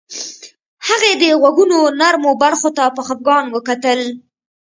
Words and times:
هغې 0.87 1.11
د 1.21 1.23
غوږونو 1.41 1.77
نرمو 1.99 2.31
برخو 2.43 2.69
ته 2.77 2.83
په 2.95 3.01
خفګان 3.07 3.45
وکتل 3.55 3.99